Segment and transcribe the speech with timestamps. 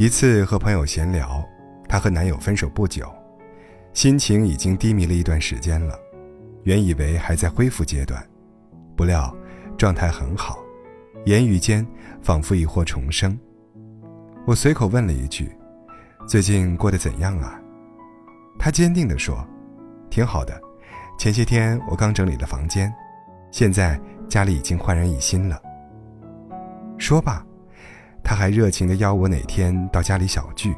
[0.00, 1.44] 一次和朋友闲聊，
[1.88, 3.12] 她和男友分手不久，
[3.92, 5.98] 心情已经低迷了一段时间了。
[6.62, 8.24] 原以为还在恢复阶段，
[8.94, 9.36] 不料
[9.76, 10.60] 状态很好，
[11.24, 11.84] 言语间
[12.22, 13.36] 仿佛已获重生。
[14.46, 15.50] 我随口问了一句
[16.28, 17.60] ：“最近过得怎样啊？”
[18.56, 19.44] 她坚定地说
[20.08, 20.60] ：“挺好的，
[21.18, 22.94] 前些天我刚整理了房间，
[23.50, 25.60] 现在家里已经焕然一新了。”
[26.98, 27.44] 说罢，
[28.22, 30.74] 他还热情地邀我哪天到家里小聚。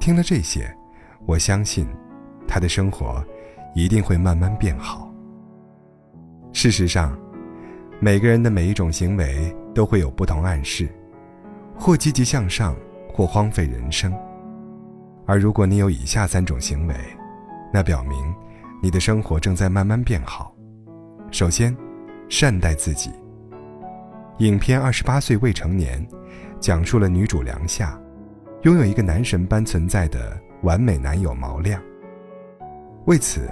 [0.00, 0.74] 听了这些，
[1.26, 1.86] 我相信，
[2.46, 3.24] 他的生活。
[3.74, 5.12] 一定会慢慢变好。
[6.50, 7.14] 事实上，
[8.00, 10.88] 每个人的每一种行为都会有不同暗示，
[11.78, 12.74] 或积极向上，
[13.12, 14.10] 或荒废人生。
[15.26, 16.94] 而如果你有以下三种行为，
[17.70, 18.34] 那表明
[18.82, 20.54] 你的生活正在慢慢变好。
[21.30, 21.76] 首先，
[22.30, 23.10] 善待自己。
[24.38, 26.04] 影片《二十八岁未成年》
[26.60, 27.98] 讲述了女主梁夏，
[28.62, 31.80] 拥有一个男神般存在的完美男友毛亮。
[33.06, 33.48] 为此。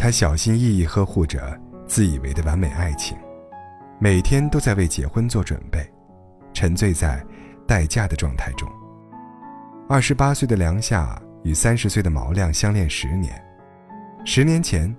[0.00, 3.18] 她小心翼翼呵护着自以为的完美爱情，
[3.98, 5.84] 每天都在为结婚做准备，
[6.52, 7.20] 沉醉在
[7.66, 8.70] 待嫁的状态中。
[9.88, 13.44] 二十八岁的梁夏与三十岁的毛亮相恋十年，
[14.24, 14.94] 十年前，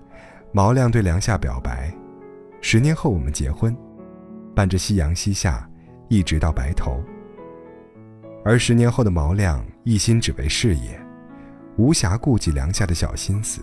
[0.52, 1.90] 毛亮对梁夏表白
[2.60, 3.74] ：“十年后我们结婚，
[4.60, 5.66] 伴着夕阳西下，
[6.10, 7.02] 一直到白头。”
[8.44, 11.00] 而十年后的毛亮一心只为事业，
[11.78, 13.62] 无暇顾及梁夏的小心思。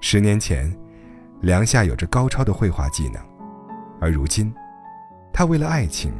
[0.00, 0.74] 十年前，
[1.42, 3.22] 梁夏有着高超的绘画技能，
[4.00, 4.50] 而如今，
[5.30, 6.10] 她为了爱情，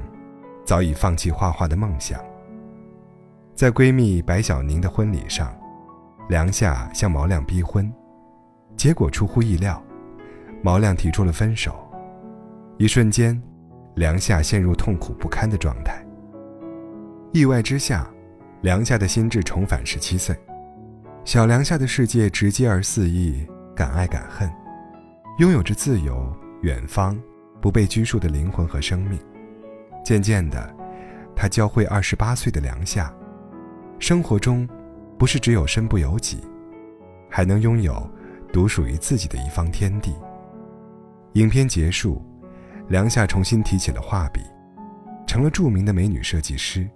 [0.66, 2.20] 早已放弃画画的梦想。
[3.54, 5.50] 在闺蜜白小宁的婚礼上，
[6.28, 7.90] 梁夏向毛亮逼婚，
[8.76, 9.82] 结果出乎意料，
[10.62, 11.74] 毛亮提出了分手。
[12.76, 13.40] 一瞬间，
[13.94, 16.04] 梁夏陷入痛苦不堪的状态。
[17.32, 18.08] 意外之下，
[18.62, 20.36] 梁夏的心智重返十七岁，
[21.24, 23.46] 小梁夏的世界直接而肆意。
[23.74, 24.52] 敢爱敢恨，
[25.38, 27.18] 拥有着自由、远方、
[27.58, 29.18] 不被拘束的灵魂和生命。
[30.04, 30.76] 渐渐的，
[31.34, 33.10] 他教会二十八岁的梁夏，
[33.98, 34.68] 生活中
[35.18, 36.42] 不是只有身不由己，
[37.30, 38.06] 还能拥有
[38.52, 40.14] 独属于自己的一方天地。
[41.32, 42.22] 影片结束，
[42.92, 44.42] 梁夏重新提起了画笔，
[45.26, 46.86] 成了著名的美女设计师，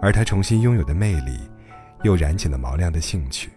[0.00, 1.40] 而她重新拥有的魅力，
[2.04, 3.50] 又燃起了毛亮的兴趣。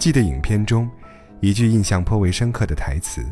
[0.00, 0.90] 记得影片中
[1.38, 3.24] 一句印象颇为深刻的台词，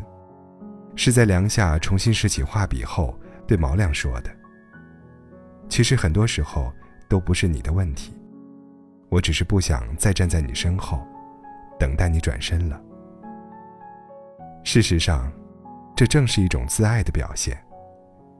[0.95, 3.13] 是在梁夏重新拾起画笔后
[3.45, 4.31] 对毛亮说的
[5.67, 6.71] ：“其实很多时候
[7.09, 8.13] 都不是你的问题，
[9.09, 11.05] 我只是不想再站在你身后，
[11.77, 12.81] 等待你转身了。”
[14.63, 15.29] 事实上，
[15.99, 17.61] 这正是一种自爱的表现，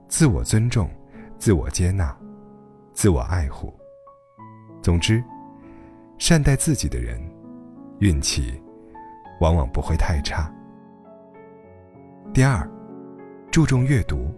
[0.07, 0.89] 自我尊重、
[1.37, 2.17] 自我接纳、
[2.93, 3.77] 自我爱护。
[4.81, 5.21] 总之，
[6.17, 7.19] 善待自己的人。
[7.99, 8.57] 运气，
[9.41, 10.49] 往往不会太差。
[12.33, 12.65] 第二，
[13.51, 14.33] 注重阅读。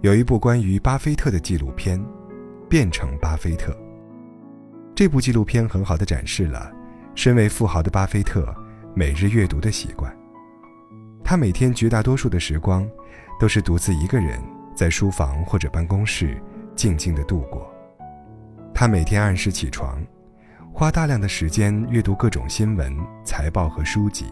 [0.00, 2.00] 有一部关于巴菲特的纪录片，
[2.66, 3.72] 《变成巴菲特》。
[4.94, 6.72] 这部纪录片很好的展示了
[7.14, 8.54] 身为富豪的巴菲特
[8.94, 10.10] 每日阅读的习惯。
[11.30, 12.84] 他每天绝大多数的时光，
[13.38, 14.42] 都是独自一个人
[14.74, 16.36] 在书房或者办公室
[16.74, 17.72] 静静的度过。
[18.74, 20.04] 他每天按时起床。
[20.72, 22.92] 花大量的时间阅读各种新闻、
[23.24, 24.26] 财报和书籍。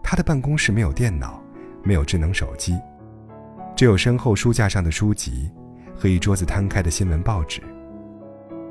[0.00, 1.42] 他的办公室没有电脑，
[1.82, 2.78] 没有智能手机，
[3.74, 5.50] 只有身后书架上的书籍
[5.92, 7.60] 和一桌子摊开的新闻报纸。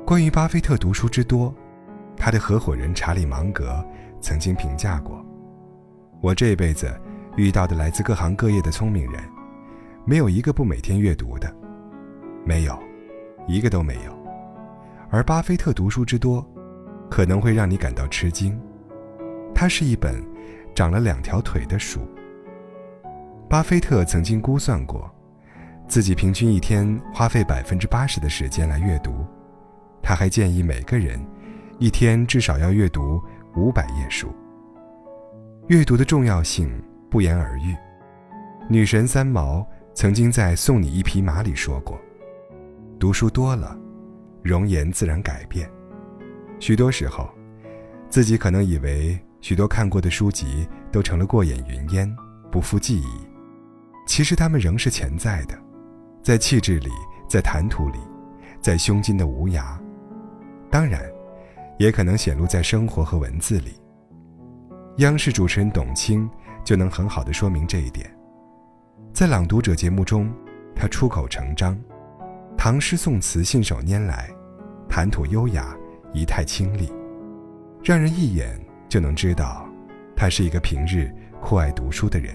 [0.06, 1.54] 关于巴菲特读书之多，
[2.16, 3.84] 他的合伙人查理芒格
[4.22, 5.22] 曾经评价过
[6.22, 6.98] ：“我这辈子
[7.36, 9.22] 遇到的来自各行各业的聪明人，
[10.04, 11.54] 没有一个不每天阅读的，
[12.44, 12.78] 没有，
[13.46, 14.16] 一个都没有。
[15.10, 16.44] 而巴菲特读书之多。”
[17.08, 18.60] 可能会让你感到吃惊，
[19.54, 20.20] 它是一本
[20.74, 22.00] 长了两条腿的书。
[23.48, 25.08] 巴菲特曾经估算过，
[25.86, 29.24] 自己平均一天花费百分之八十的时间来阅读。
[30.02, 31.24] 他还建议每个人
[31.78, 33.22] 一天至少要阅读
[33.54, 34.26] 五百页书。
[35.68, 36.68] 阅读的重要性
[37.16, 37.74] 不言而喻。
[38.68, 41.98] 女神三毛曾经在《送你一匹马》里说过
[43.00, 43.74] ：“读书多了，
[44.42, 45.66] 容颜自然改变。”
[46.60, 47.26] 许多时候，
[48.10, 52.14] 自己可能以为许多看过的书籍都成了过眼云烟，
[52.52, 53.06] 不复记忆。
[54.06, 55.58] 其实他们仍是潜在的，
[56.22, 56.90] 在气质里，
[57.26, 57.98] 在谈吐里，
[58.60, 59.78] 在胸襟的无涯。
[60.70, 61.00] 当然，
[61.78, 63.72] 也可能显露在生活和文字里。
[64.98, 66.28] 央视主持人董卿
[66.66, 68.12] 就能很好的说明这一点。
[69.12, 70.28] 在《朗读者》节目中，
[70.74, 71.78] 他出口成章，
[72.58, 74.28] 唐诗宋词信手拈来，
[74.88, 75.76] 谈吐优雅，
[76.12, 76.92] 仪态清丽，
[77.84, 79.64] 让人一眼就能知道，
[80.16, 81.08] 他是一个平日
[81.40, 82.34] 酷爱读书的人。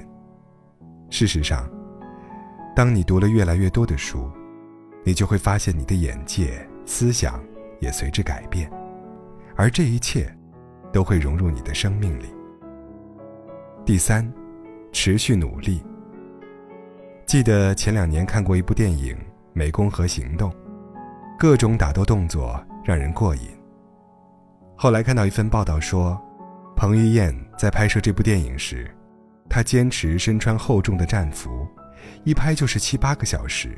[1.10, 1.70] 事实上，
[2.74, 4.32] 当你读了越来越多的书，
[5.04, 7.44] 你就会发现你的眼界、思想
[7.82, 8.72] 也随之改变，
[9.58, 10.34] 而这一切，
[10.94, 12.34] 都会融入你的生命里。
[13.84, 14.32] 第三，
[14.92, 15.84] 持续努力。
[17.26, 19.18] 记得前两年看过一部电影
[19.60, 20.52] 《湄公河行动》，
[21.38, 23.42] 各种打斗动作让人过瘾。
[24.76, 26.22] 后来看到一份报道说，
[26.76, 28.90] 彭于晏在拍摄这部电影时，
[29.50, 31.68] 他坚持身穿厚重的战服，
[32.24, 33.76] 一拍就是七八个小时，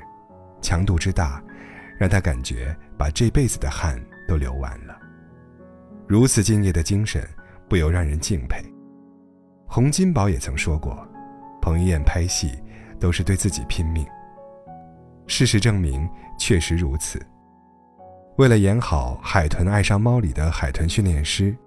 [0.62, 1.42] 强度之大，
[1.98, 3.98] 让他感觉把这辈子的汗
[4.28, 4.98] 都流完了。
[6.08, 7.26] 如此敬业的精神，
[7.70, 8.62] 不由让人敬佩。
[9.74, 10.96] 洪金宝也曾说过，
[11.60, 12.52] 彭于晏拍戏
[13.00, 14.06] 都是对自己拼命。
[15.26, 17.20] 事实证明，确实如此。
[18.38, 21.58] 为了演好《海豚爱上猫》里的海豚训练师，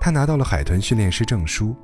[0.00, 1.76] 他拿到了海豚训练师证书。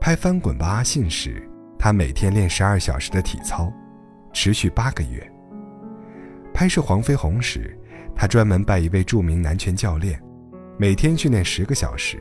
[0.00, 1.46] 拍《翻滚吧，阿信》时，
[1.78, 3.70] 他每天练十二小时的体操，
[4.32, 5.32] 持续八个月。
[6.54, 7.78] 拍摄《黄飞鸿》时，
[8.16, 10.18] 他专门拜一位著名男拳教练，
[10.78, 12.18] 每天训练十个小时。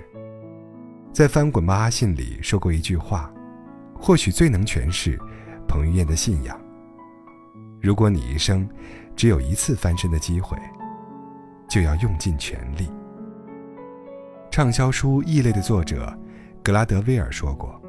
[1.13, 3.29] 在《翻滚吧，阿信》里说过一句话，
[3.93, 5.19] 或许最能诠释
[5.67, 6.57] 彭于晏的信仰。
[7.81, 8.67] 如果你一生
[9.13, 10.57] 只有一次翻身的机会，
[11.69, 12.89] 就要用尽全力。
[14.49, 16.17] 畅销书《异类》的作者
[16.63, 17.79] 格拉德威尔说过：“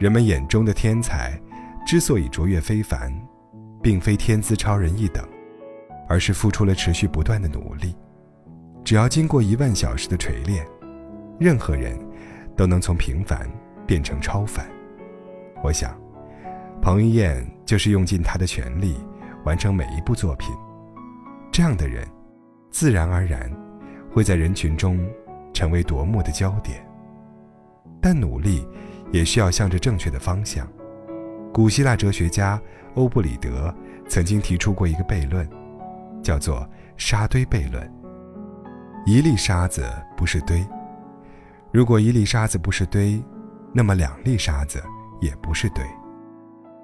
[0.00, 1.40] 人们眼中的天才，
[1.86, 3.12] 之所以卓越非凡，
[3.80, 5.24] 并非天资超人一等，
[6.08, 7.94] 而是付出了持续不断的努力。
[8.82, 10.66] 只要经过一万小时的锤炼，
[11.38, 11.96] 任何人。”
[12.62, 13.50] 都能从平凡
[13.84, 14.64] 变成超凡。
[15.64, 16.00] 我想，
[16.80, 18.94] 彭于晏就是用尽他的全力
[19.44, 20.54] 完成每一部作品。
[21.50, 22.06] 这样的人，
[22.70, 23.50] 自然而然
[24.12, 25.04] 会在人群中
[25.52, 26.86] 成为夺目的焦点。
[28.00, 28.64] 但努力
[29.10, 30.64] 也需要向着正确的方向。
[31.52, 32.62] 古希腊哲学家
[32.94, 33.74] 欧布里德
[34.06, 35.44] 曾经提出过一个悖论，
[36.22, 36.64] 叫做
[36.96, 37.92] “沙堆悖论”。
[39.04, 39.84] 一粒沙子
[40.16, 40.64] 不是堆。
[41.72, 43.18] 如果一粒沙子不是堆，
[43.72, 44.84] 那么两粒沙子
[45.22, 45.82] 也不是堆；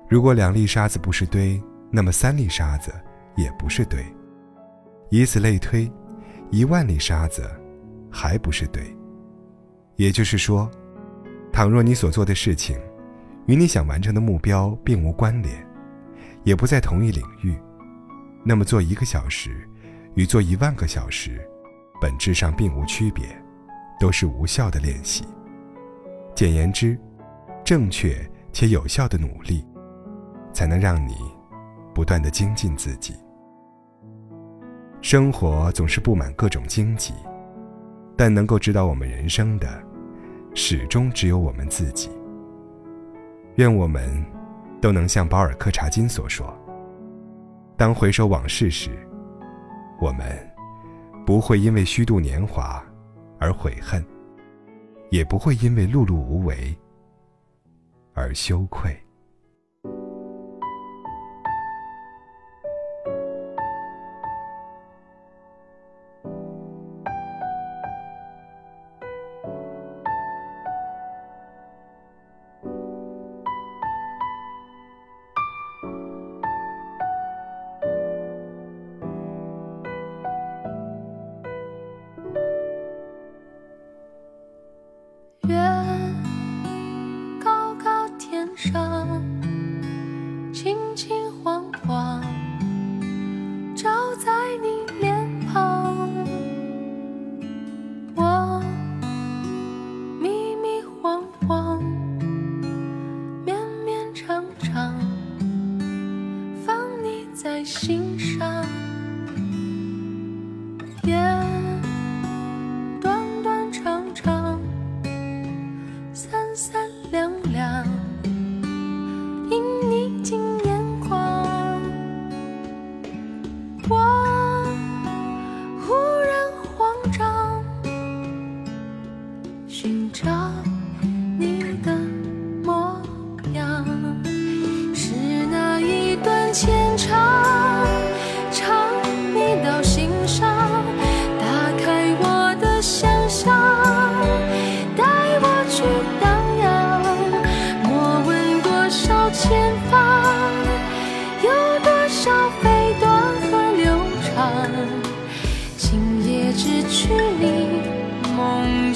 [0.08, 2.90] 如果两粒沙子不是堆，那么三粒沙子
[3.36, 4.02] 也不是堆。
[5.10, 5.92] 以此类推，
[6.50, 7.50] 一万粒沙子
[8.10, 8.82] 还不是堆。
[9.96, 10.70] 也就是说，
[11.52, 12.78] 倘若你所做的事情
[13.44, 15.54] 与你想完成的目标并无关联，
[16.44, 17.54] 也不在同一领域，
[18.42, 19.68] 那么做一个小时
[20.14, 21.46] 与做一万个小时，
[22.00, 23.26] 本质上并无区别。
[23.98, 25.24] 都是无效的练习。
[26.34, 26.98] 简言之，
[27.64, 28.14] 正确
[28.52, 29.66] 且有效的努力，
[30.52, 31.14] 才能让你
[31.94, 33.14] 不断的精进自己。
[35.00, 37.12] 生活总是布满各种荆棘，
[38.16, 39.82] 但能够指导我们人生的，
[40.54, 42.10] 始终只有我们自己。
[43.56, 44.24] 愿我们
[44.80, 46.56] 都能像保尔柯察金所说
[47.76, 48.90] ：“当回首往事时，
[50.00, 50.24] 我们
[51.26, 52.84] 不会因为虚度年华。”
[53.38, 54.04] 而悔恨，
[55.10, 56.76] 也不会因为碌碌无为
[58.14, 58.96] 而羞愧。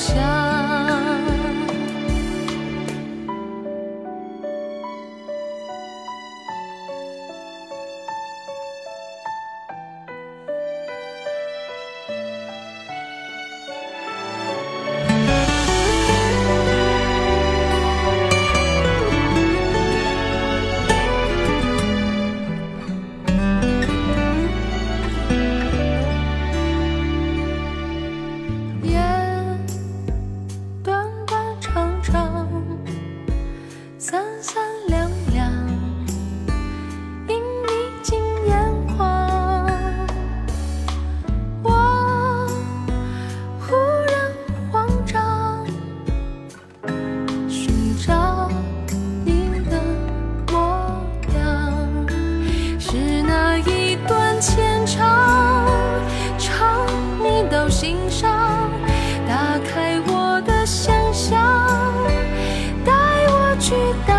[0.02, 0.61] 想
[63.72, 64.11] 知道。